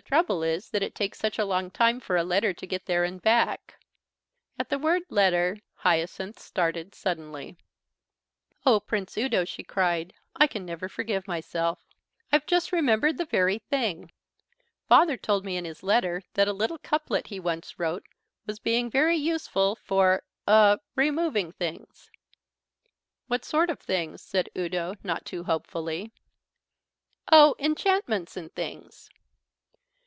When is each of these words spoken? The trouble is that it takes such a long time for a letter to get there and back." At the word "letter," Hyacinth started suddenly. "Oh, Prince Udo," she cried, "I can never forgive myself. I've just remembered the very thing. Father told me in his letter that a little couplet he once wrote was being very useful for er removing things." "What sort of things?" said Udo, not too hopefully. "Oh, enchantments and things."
The 0.00 0.04
trouble 0.04 0.44
is 0.44 0.70
that 0.70 0.84
it 0.84 0.94
takes 0.94 1.18
such 1.18 1.40
a 1.40 1.44
long 1.44 1.72
time 1.72 1.98
for 1.98 2.16
a 2.16 2.22
letter 2.22 2.54
to 2.54 2.66
get 2.68 2.86
there 2.86 3.02
and 3.02 3.20
back." 3.20 3.84
At 4.56 4.68
the 4.68 4.78
word 4.78 5.02
"letter," 5.08 5.58
Hyacinth 5.74 6.38
started 6.38 6.94
suddenly. 6.94 7.56
"Oh, 8.64 8.78
Prince 8.78 9.16
Udo," 9.18 9.44
she 9.44 9.64
cried, 9.64 10.14
"I 10.36 10.46
can 10.46 10.64
never 10.64 10.88
forgive 10.88 11.26
myself. 11.26 11.84
I've 12.30 12.46
just 12.46 12.70
remembered 12.70 13.18
the 13.18 13.24
very 13.24 13.58
thing. 13.58 14.12
Father 14.86 15.16
told 15.16 15.44
me 15.44 15.56
in 15.56 15.64
his 15.64 15.82
letter 15.82 16.22
that 16.34 16.46
a 16.46 16.52
little 16.52 16.78
couplet 16.78 17.26
he 17.26 17.40
once 17.40 17.76
wrote 17.76 18.06
was 18.46 18.60
being 18.60 18.88
very 18.92 19.16
useful 19.16 19.74
for 19.74 20.22
er 20.48 20.78
removing 20.94 21.50
things." 21.50 22.08
"What 23.26 23.44
sort 23.44 23.68
of 23.68 23.80
things?" 23.80 24.22
said 24.22 24.48
Udo, 24.56 24.94
not 25.02 25.24
too 25.24 25.42
hopefully. 25.42 26.12
"Oh, 27.32 27.56
enchantments 27.58 28.36
and 28.36 28.54
things." 28.54 29.10